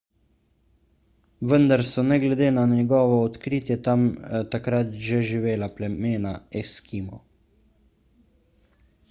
vendar 1.51 1.83
so 1.89 2.01
ne 2.07 2.17
glede 2.23 2.47
na 2.55 2.63
njegovo 2.71 3.19
odkritje 3.27 3.77
tam 3.89 4.07
takrat 4.57 4.97
že 5.11 5.21
živela 5.29 5.71
plemena 5.77 6.35
eskimov 6.65 7.25